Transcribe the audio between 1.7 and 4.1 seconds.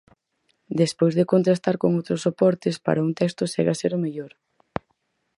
con outros soportes, para un texto segue a ser o